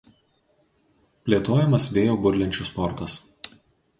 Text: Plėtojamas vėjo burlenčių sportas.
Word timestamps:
Plėtojamas 1.27 1.85
vėjo 1.97 2.17
burlenčių 2.25 2.67
sportas. 2.71 3.19